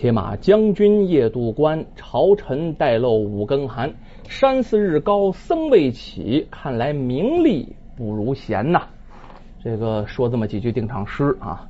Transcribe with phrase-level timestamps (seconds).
[0.00, 3.92] 铁马将军夜渡关，朝臣待漏五更寒。
[4.26, 8.84] 山寺日高僧未起，看来名利不如闲呐。
[9.62, 11.68] 这个说这么几句定场诗啊。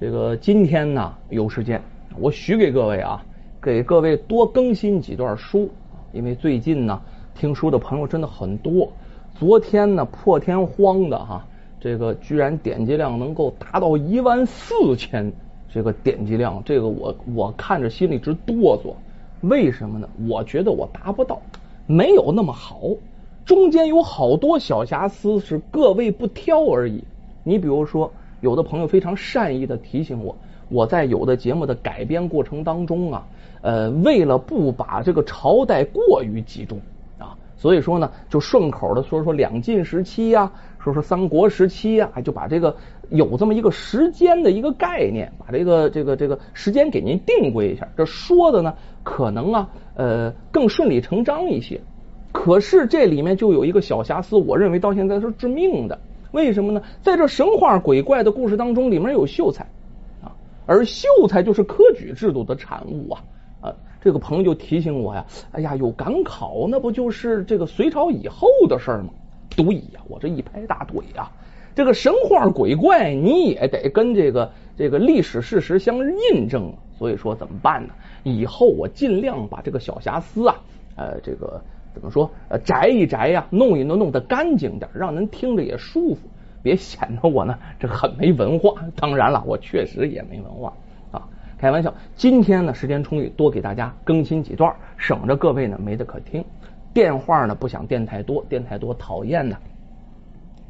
[0.00, 1.82] 这个今天呢有时间，
[2.20, 3.20] 我许给各位啊，
[3.60, 5.68] 给各位多更新几段书，
[6.12, 7.02] 因为最近呢
[7.34, 8.92] 听书的朋友真的很多。
[9.34, 11.44] 昨天呢破天荒的哈，
[11.80, 15.32] 这个居然点击量能够达到一万四千。
[15.72, 18.94] 这个点击量，这个我我看着心里直哆嗦。
[19.40, 20.08] 为什么呢？
[20.28, 21.40] 我觉得我达不到，
[21.86, 22.80] 没有那么好，
[23.44, 27.02] 中间有好多小瑕疵，是各位不挑而已。
[27.42, 30.36] 你比如说，有的朋友非常善意的提醒我，
[30.68, 33.26] 我在有的节目的改编过程当中啊，
[33.62, 36.78] 呃，为了不把这个朝代过于集中，
[37.62, 40.50] 所以说呢，就顺口的说说两晋时期呀。
[40.80, 42.74] 说说三国时期呀，就把这个
[43.08, 47.86] 有这么一个时间的一个概念，把这个这个这个时间给您定规一下。
[47.96, 51.80] 这说的呢，可能啊，呃，更顺理成章一些。
[52.32, 55.96] 可是这里面就有一个小瑕疵，我认为到现在是致命的。
[56.32, 56.82] 为什么呢？
[57.00, 59.62] 在这神话鬼怪的故事当中，里面有秀才
[60.20, 60.34] 啊，
[60.66, 63.22] 而秀才就是科举制度的产物啊
[63.60, 63.74] 啊！
[64.02, 69.10] 这个朋友提醒我呀，哎呀，有赶考，那不就是这个隋朝以后的事儿吗？
[69.56, 71.30] 对呀，我这一拍大腿呀！
[71.74, 75.96] 这个神话鬼怪你也得跟这个这个历史事实相
[76.34, 77.94] 印证，所以说怎么办呢？
[78.24, 80.56] 以后我尽量把这个小瑕疵啊，
[80.96, 81.62] 呃，这个
[81.94, 86.28] 怎么说，呃，摘一摘呀，弄一弄，弄得干净点，让人听着也舒服，
[86.62, 88.84] 别显得我呢这很没文化。
[88.96, 90.74] 当然了，我确实也没文化，
[91.62, 91.94] 开玩笑。
[92.16, 96.44] 今天呢时间充裕，多给大家更新几段，省着各位呢没得可听。
[96.92, 99.56] 电话呢不想电太多，电太多讨厌的。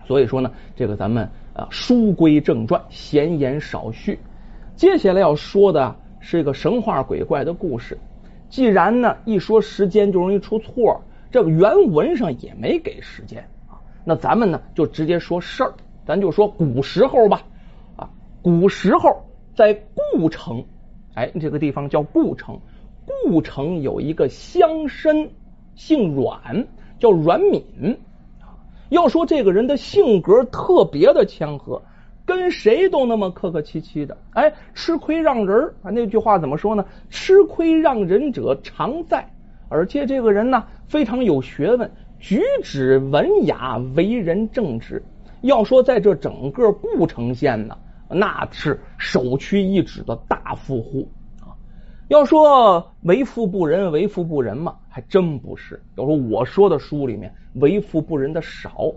[0.04, 4.18] 所以说呢，这个咱们啊书归正传，闲言少叙。
[4.76, 7.96] 接下来要说的是一个神话鬼怪的故事。
[8.50, 13.80] 既然呢一说时间就容易出错，这个原文上也没给时间啊。
[14.04, 15.72] 那咱们呢就直接说事儿，
[16.04, 17.40] 咱就说古时候吧。
[17.96, 18.10] 啊，
[18.42, 19.22] 古时候
[19.54, 20.62] 在故城，
[21.14, 22.58] 哎，这个地方叫故城。
[23.04, 25.28] 故城有一个乡绅。
[25.74, 26.66] 姓阮，
[26.98, 27.98] 叫阮敏。
[28.90, 31.80] 要说这个人的性格特别的谦和，
[32.26, 34.18] 跟谁都那么客客气气的。
[34.32, 36.84] 哎，吃亏让人啊，那句话怎么说呢？
[37.08, 39.26] 吃亏让人者常在。
[39.70, 41.90] 而且这个人呢，非常有学问，
[42.20, 45.02] 举止文雅，为人正直。
[45.40, 47.78] 要说在这整个故城县呢，
[48.14, 51.08] 那是首屈一指的大富户
[51.40, 51.56] 啊。
[52.08, 55.82] 要说为富不仁，为富不仁嘛，还真不是。
[55.96, 58.92] 要说我说的书里面为富不仁的少。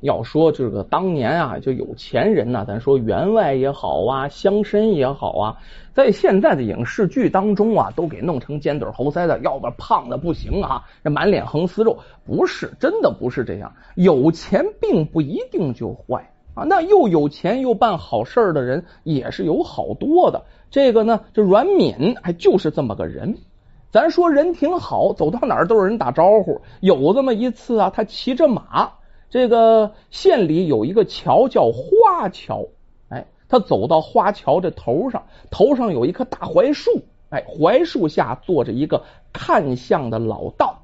[0.00, 5.56] 要说这个当年啊，就有钱人呢，咱说员外也好啊，乡绅也好啊，
[5.92, 11.98] 在现在的影视剧当中啊，都给弄成尖嘴猴腮的，要不胖的不行啊，这满脸横丝肉。
[12.24, 13.74] 不是，真的不是这样。
[13.96, 20.42] 有钱并不一定就坏啊，那又有钱又办好事的人也是有好多的。
[20.70, 23.38] 这个呢，这阮敏还就是这么个人。
[23.92, 26.60] 咱说人挺好，走到哪儿都有人打招呼。
[26.80, 28.90] 有这么一次啊，他骑着马，
[29.30, 32.66] 这个县里有一个桥叫花桥，
[33.08, 36.90] 哎，他走到花桥这头上，头上有一棵大槐树，
[37.30, 40.82] 哎，槐树下坐着一个看相的老道。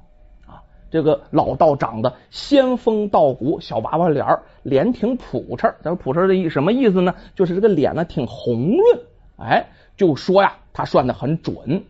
[0.95, 4.25] 这个老道长得仙风道骨，小娃娃脸
[4.63, 5.73] 脸挺朴碜。
[5.83, 7.13] 咱说朴碜的意什么意思呢？
[7.35, 8.99] 就是这个脸呢挺红润。
[9.37, 9.67] 哎，
[9.97, 11.83] 就说呀，他算的很准。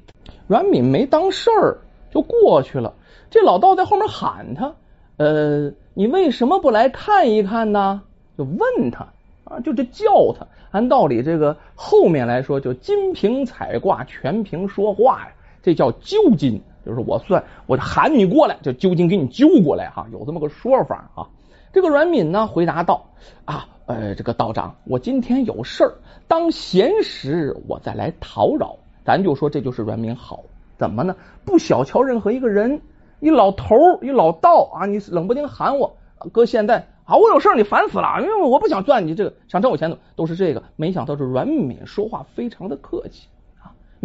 [0.47, 1.77] 阮敏没当事儿，
[2.09, 2.95] 就过去了。
[3.29, 4.73] 这老道在后面喊他
[5.17, 8.01] ：“呃，你为什么不来看一看呢？”
[8.35, 9.07] 就问他
[9.43, 10.47] 啊，就这叫他。
[10.71, 16.59] 按道理，这个后面来说，就金瓶彩卦，全凭说话呀，这叫揪金。
[16.85, 21.27] 就是我算，我喊你过来，就究竟给你揪过来哈，有这么个说法啊。
[21.73, 23.05] 这个阮敏呢，回答道
[23.45, 25.93] ：“啊。”呃，这个道长，我今天有事儿，
[26.27, 28.77] 当闲时我再来讨扰。
[29.03, 30.43] 咱就说这就是阮敏好，
[30.75, 31.15] 怎么呢？
[31.45, 32.81] 不小瞧任何一个人，
[33.19, 35.95] 一老头一老道啊，你冷不丁喊我，
[36.31, 40.63] 搁现在啊，我有事儿，你烦死了，因为我不想赚你这个，想挣我钱的都是这个。
[40.75, 43.27] 没想到这阮敏说话非常的客气，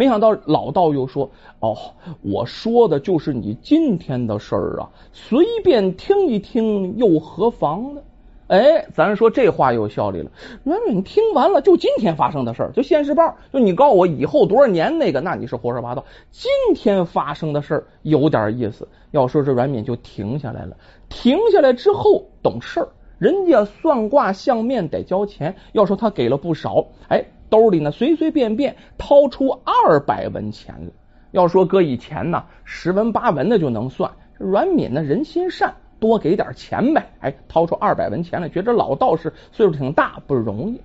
[0.00, 1.76] 没想到老道又说，哦，
[2.22, 8.00] 我说的就是你今天的事儿啊，随便听一听又何妨呢？
[8.46, 10.30] 哎，咱说这话有效力了。
[10.64, 16.02] 阮敏听完了，就今天发生的事儿，就现世报，就你告诉我以后多少年那个，那你是胡说八道。
[16.30, 18.88] 今天发生的事儿有点意思。
[19.10, 20.78] 要说这阮敏就停下来了，
[21.10, 22.88] 停下来之后懂事儿，
[23.18, 25.56] 人家算卦相面得交钱。
[25.72, 30.92] 要说他给了不少，哎，兜里呢随随便便掏出二百文钱来。
[31.32, 34.10] 要说搁以前呢，十文八文的就能算。
[34.38, 37.10] 阮敏呢人心善，多给点钱呗。
[37.20, 40.80] 哎，掏出二百文钱来，觉得老道士岁数挺大，不容易。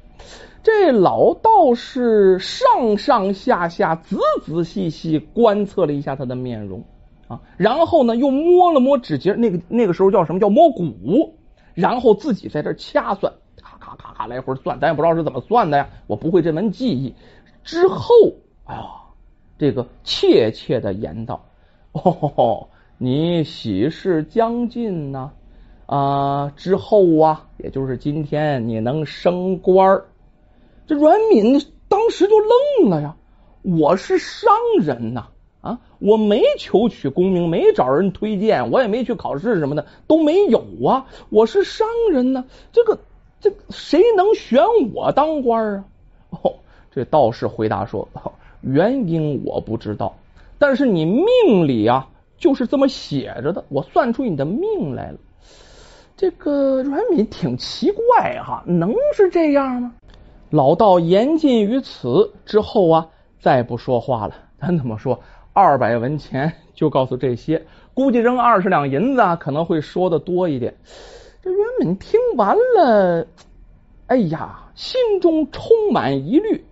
[0.62, 6.84] 这老道士上上下下、仔仔细细观测了一下他的面容
[7.28, 11.36] 啊，然后呢又摸了摸指节，那个那个时候叫什么叫摸骨，
[11.74, 13.32] 然后自己在这掐算，
[13.86, 17.14] 咔咔咔来回算，咱也不知道是怎么算的呀，我不会这门技艺。
[17.64, 18.14] 之后，
[18.66, 18.82] 哎呀。
[19.58, 21.46] 这个怯怯的言道
[21.94, 22.68] ：“哦，
[22.98, 25.32] 你喜事将近呢
[25.86, 30.02] 啊，之后啊，也就是今天，你能升官
[30.88, 32.34] 这阮敏当时就
[32.82, 33.16] 愣了呀！
[33.62, 35.28] 我是商人呐
[35.62, 41.06] 啊，我没求取功名，没找人推荐，我也没去考试什么的，都没有啊！
[41.30, 42.44] 我是商人呢，
[42.74, 43.00] 这个
[43.46, 44.64] 这谁能选
[44.96, 45.86] 我当官啊？
[46.32, 46.54] 哦，
[46.92, 48.08] 这道士回答说。”
[48.68, 50.16] 原因我不知道，
[50.58, 55.18] 但是你命里啊就是这么写着的，我算出你的命来了。
[56.18, 59.94] 这个阮敏挺奇怪哈，能是这样吗？
[60.50, 63.08] 老道言尽于此之后啊，
[63.40, 64.34] 再不说话了。
[64.60, 65.20] 咱怎么说？
[65.54, 67.64] 二百文钱就告诉这些，
[67.94, 70.74] 估计扔二十两银子啊，可能会说的多一点。
[71.46, 73.28] 这阮敏听完了，
[74.08, 76.66] 哎呀，心中充满疑虑，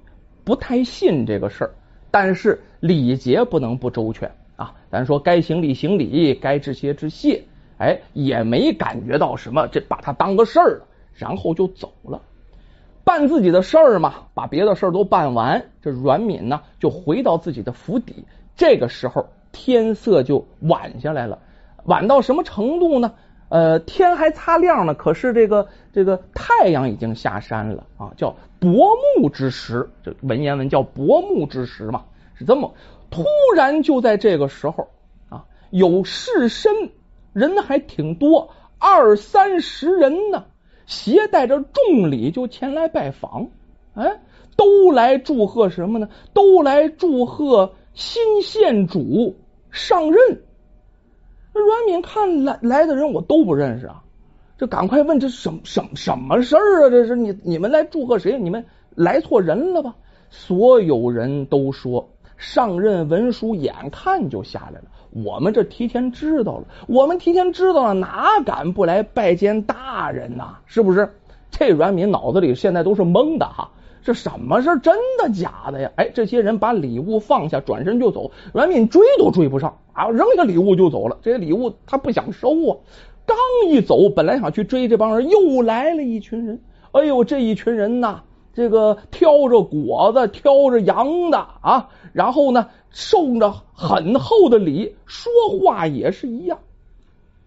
[0.43, 1.75] 不太信这个事儿。
[2.09, 4.73] 但是礼节不能不周全啊！
[4.89, 7.43] 咱说该行礼行礼，该致谢致谢，
[7.77, 12.19] 哎，也没感觉到什么，这把他当个事儿了，然后就走了，
[13.03, 18.25] 办自己的事儿嘛，把别的事儿都办完，这阮敏呢就回到自己的府邸。
[18.55, 21.37] 这个时候天色就晚下来了，
[21.83, 23.13] 晚到什么程度呢？
[23.53, 28.89] 呃，天还擦亮呢，可是这个这个太阳已经下山了啊，叫薄
[29.19, 32.73] 暮之时，这文言文叫薄暮之时嘛，是这么。
[33.11, 33.23] 突
[33.55, 34.87] 然就在这个时候
[35.29, 36.89] 啊，有士绅
[37.31, 40.45] 人还挺多，二三十人呢，
[40.87, 43.49] 携带着重礼就前来拜访，
[43.93, 44.19] 哎，
[44.57, 46.09] 都来祝贺什么呢？
[46.33, 49.35] 都来祝贺新县主
[49.69, 50.41] 上任。
[51.59, 54.03] 阮敏看来来的人我都不认识啊，
[54.57, 56.89] 这赶快问这什什什么事儿啊？
[56.89, 58.39] 这是你你们来祝贺谁？
[58.39, 58.65] 你们
[58.95, 59.95] 来错人了吧？
[60.29, 70.57] 所有人都说上任文书眼看就下来了，我们这提前知道了，我们提前知道了，哪敢不来拜见大人呐？
[70.65, 71.13] 是不是？
[71.51, 73.69] 这阮敏脑子里现在都是懵的哈。
[74.03, 75.91] 这什么是真的假的呀？
[75.95, 78.31] 哎，这些人把礼物放下，转身就走。
[78.53, 81.17] 阮敏追都追不上啊，扔下礼物就走了。
[81.21, 82.77] 这些礼物他不想收啊。
[83.25, 83.37] 刚
[83.69, 86.61] 一走，本来想去追这帮人，又来了一群人。
[86.91, 88.23] 哎呦，这一群人呐，
[88.53, 96.59] 这个挑着果子，挑着羊的啊，然后呢，受着很厚的礼，说话也是一样。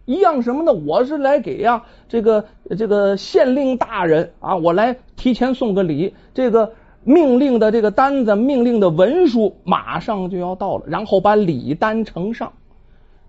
[0.07, 0.73] 一样什么呢？
[0.73, 2.45] 我是来给呀，这个
[2.79, 6.15] 这个县令大人啊，我来提前送个礼。
[6.33, 6.73] 这个
[7.03, 12.53] 命令的这个单子，命令的文书马上就要到了，然后把礼单呈上。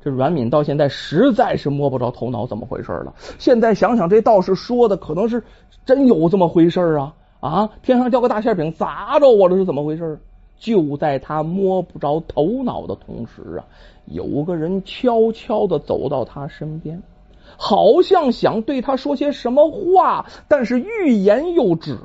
[0.04, 3.14] 这阮敏到现在实在是摸不着头脑，怎么回事了？
[3.40, 5.44] 现在想想，这道士说的可能是
[5.84, 7.70] 真有这么回事啊啊！
[7.82, 10.20] 天上掉个大馅饼砸着我了，是怎么回事？
[10.60, 13.66] 就在他摸不着头脑的同时啊，
[14.06, 17.04] 有个人悄悄的走到他身边，
[17.58, 21.96] 好像想对他说些什么话，但是欲言又止。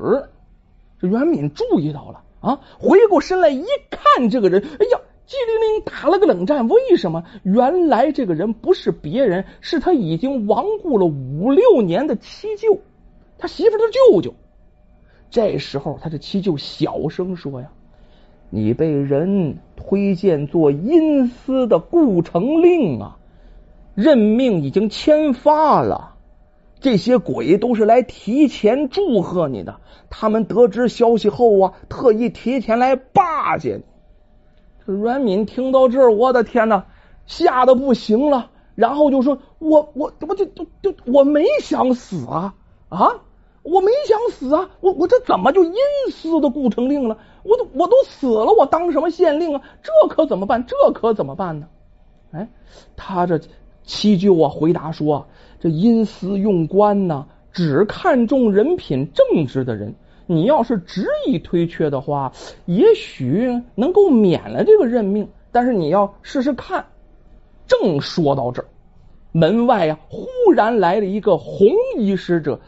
[1.01, 6.69] 这袁敏注意到了啊，回过身来一看，这个人，哎呀，机灵灵打了个冷战。
[6.69, 7.25] 为什么？
[7.43, 12.79] 原来这个人不是别人，是他已经亡故了五六年的七舅，
[13.39, 14.35] 他媳妇的舅舅。
[15.31, 17.71] 这时候，他的七舅小声说呀。
[18.55, 23.17] 你被人推荐做阴司的顾城令啊，
[23.95, 26.17] 任命已经签发了。
[26.79, 29.77] 这些鬼都是来提前祝贺你的。
[30.11, 33.83] 他们得知消息后啊，特意提前来巴结你。
[34.85, 36.85] 这阮敏听到这儿，我的天哪，
[37.25, 38.51] 吓得不行了。
[38.75, 42.55] 然后就说：“我我我就就就我没想死啊
[42.91, 43.23] 啊！”
[43.63, 44.71] 我没想死啊！
[44.81, 45.73] 我我这怎么就阴
[46.11, 47.19] 司的顾城令了？
[47.45, 49.63] 我都我都死了，我当什么县令啊？
[49.83, 50.67] 这可怎么办？
[50.67, 51.69] 这可怎么办呢？
[52.33, 52.49] 哎，
[52.97, 53.41] 他这
[53.85, 55.27] 七舅啊回答说：
[55.61, 59.95] 这阴司用官呢，只看重人品正直的人。
[60.27, 62.33] 你要是执意推却的话，
[62.67, 65.29] 也许能够免了这个任命。
[65.53, 66.87] 但是你要试试看。
[67.69, 68.67] 正说到这儿，
[69.31, 72.61] 门外啊忽然来了一个红衣使者。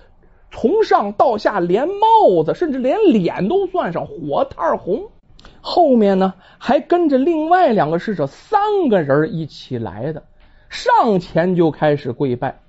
[0.54, 5.02] 从上到下连帽子，甚至连脸都算上，火炭红。
[5.61, 10.23] 后面呢还跟着另外两个使者，三个人一起来的，
[10.70, 12.61] 上前就开始跪拜。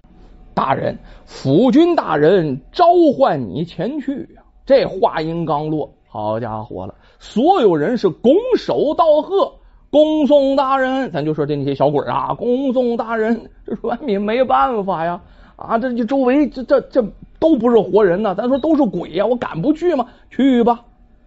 [0.56, 4.42] 大人，辅军大人召唤你前去呀！
[4.66, 9.54] 这话音刚落，好家伙了，所有人是拱手道贺，
[9.92, 11.12] 恭送大人。
[11.12, 13.52] 咱就说这那些小鬼啊，恭送大人。
[13.66, 15.22] 这阮敏没办法呀，
[15.56, 17.06] 啊，这这周围这这这。
[17.40, 20.08] 都不是活人呢，咱说都是鬼呀，我敢不去吗？
[20.30, 20.86] 去吧，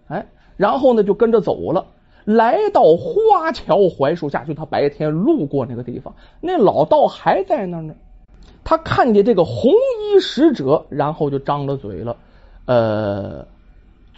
[0.08, 1.86] 哎，然后呢就跟着走了，
[2.24, 7.94] 来到花桥槐树下，就他白天路过那个地方，那老道还在那呢。
[8.64, 12.16] 他看见这个红衣使者，然后就张了嘴了，
[12.66, 13.46] 呃，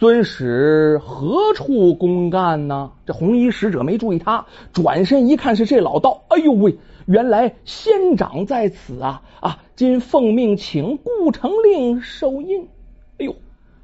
[0.01, 2.89] 尊使何处公干呢？
[3.05, 6.75] 这红衣使者没注意他，转身一看是这老道，哎呦喂！
[7.05, 9.59] 原来仙长在此啊啊！
[9.75, 12.67] 今奉命请顾城令受印。
[13.19, 13.35] 哎呦，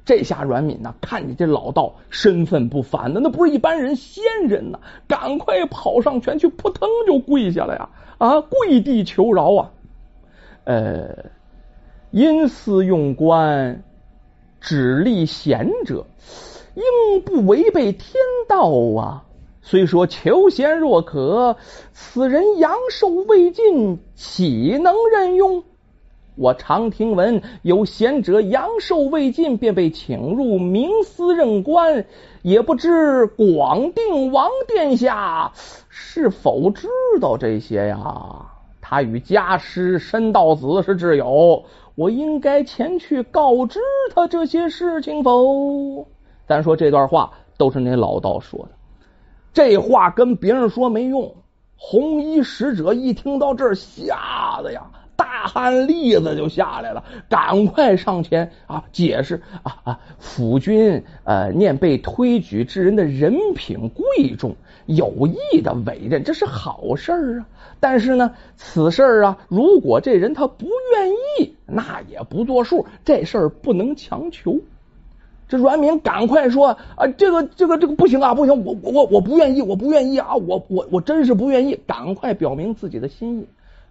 [0.04, 4.80] 这下阮敏呐，看见这老道身份不凡的，那不是一般人，仙人呐！
[5.06, 7.90] 赶快跑上前去，扑腾就跪下了呀！
[8.18, 9.70] 啊，跪地求饶啊！
[10.64, 11.26] 呃，
[12.10, 13.84] 因私用官，
[14.60, 16.06] 只立贤者，
[16.74, 18.14] 应不违背天
[18.48, 19.24] 道啊！
[19.62, 21.56] 虽说求贤若渴，
[21.92, 25.62] 此人阳寿未尽，岂能任用？
[26.36, 32.06] 我常听闻有贤者阳寿未尽便被请入明司任官，
[32.42, 35.52] 也不知广定王殿下
[35.88, 36.88] 是否知
[37.20, 38.46] 道这些呀？
[38.80, 41.64] 他与家师申道子是挚友，
[41.98, 43.80] 我应该前去告知
[44.14, 46.06] 他这些事情否？
[46.46, 48.68] 咱说这段话都是那老道说的。
[49.52, 51.34] 这话跟别人说没用，
[51.76, 54.86] 红衣使者一听到这儿，吓得呀，
[55.38, 67.46] 大汗栗子就下来了，赶快上前啊解释啊啊，辅君呃念被推举之人的人品贵重，有意的委任，这是好事啊。
[67.78, 74.58] 但是呢，此事儿啊，如果这人他不愿意，那也不作数，这事儿不能强求。
[75.46, 83.46] 这阮敏赶快说啊，这个这个这个不行啊，不行，我我我我不愿意，我不愿意啊，我我我真是不愿意，赶快表明自己的心意。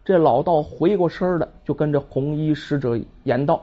[0.07, 3.61] 这老道回过身来，就跟着红衣使者言道：“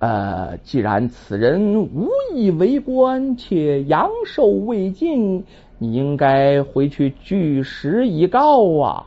[0.00, 5.44] 呃，既然此人无意为官，且阳寿未尽，
[5.78, 9.06] 你应该回去据实以告啊。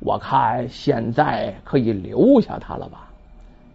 [0.00, 3.10] 我看现在可以留下他了吧？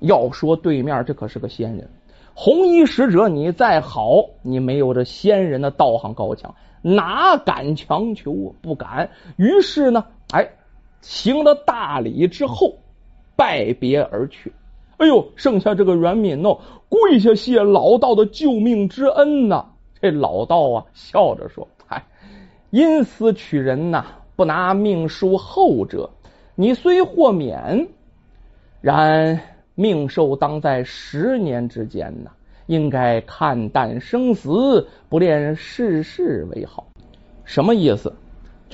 [0.01, 1.89] 要说对面这可是个仙人。”
[2.35, 8.53] 红衣使者，你再好，你没有这仙人的道行高强，哪敢强求？
[8.61, 9.09] 不敢。
[9.37, 10.47] 于是呢，哎，
[11.03, 12.79] 行了大礼之后，
[13.35, 14.51] 拜别而去。
[14.97, 19.65] 哎呦，剩下这个阮敏哦，跪下谢老道的救命之恩呐。
[20.01, 22.03] 这老道啊，笑着说：“哎，
[22.71, 24.05] 因私取人呐，
[24.35, 26.09] 不拿命赎后者。
[26.55, 27.89] 你虽获免，
[28.81, 29.39] 然。”
[29.75, 32.29] 命寿当在十年之间呐，
[32.67, 36.85] 应该看淡生死，不恋世事为好。
[37.43, 38.13] 什么意思？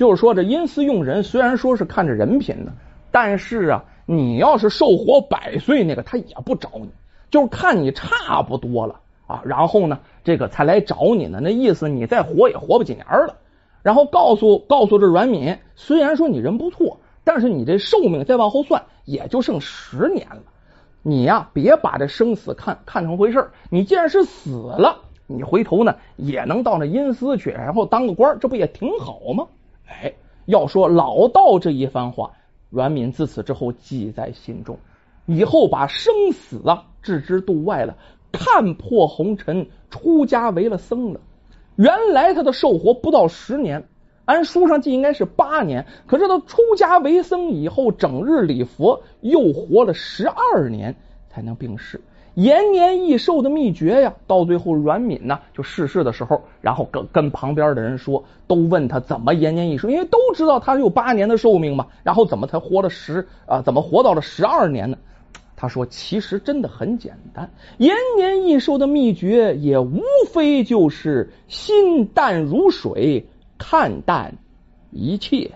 [0.00, 2.72] 就是说这阴司用人，虽然说是看着人品呢，
[3.10, 6.88] 但是啊，你要是寿活百岁，那个他也不找你，
[7.30, 11.40] 就是看你差不多了啊，然后呢，这个才来找你呢。
[11.42, 13.36] 那意思你再活也活不几年了。
[13.82, 20.40] 然后告诉告诉这阮敏，虽然说你人不错，但是你这寿命再往后算，也就剩十年了。
[21.02, 29.46] 你呀，别把这生死看看成回事你既然是死了，你回头呢也能到那阴司去，然后当个官，这不也挺好吗？
[29.90, 30.14] 哎，
[30.46, 32.32] 要说老道这一番话，
[32.70, 34.78] 阮敏自此之后记在心中，
[35.26, 37.96] 以后把生死啊置之度外了，
[38.32, 41.20] 看破红尘，出家为了僧了。
[41.76, 43.88] 原来他的寿活不到十年。
[44.26, 50.94] 按书上记应该是八年，可是他出家为僧以后，整日礼佛，又活了十二年
[51.28, 52.00] 才能病逝。
[52.34, 63.62] 延年益寿的秘诀呀，到最后阮敏呢就逝世的时候，然后跟跟旁边的人说，都问他怎么延年益寿，因为都知道他有八年的寿命嘛，然后怎么才活了十啊？
[63.62, 64.96] 怎么活到了十二年呢？
[65.56, 70.00] 他说，其实真的很简单，延年益寿的秘诀也无
[70.32, 73.26] 非就是心淡如水。
[73.62, 74.38] 看淡
[74.90, 75.50] 一切。